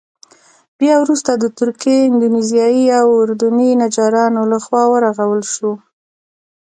[0.79, 5.71] بیا وروسته د تركي، اندونيزيايي او اردني نجارانو له خوا ورغول شو.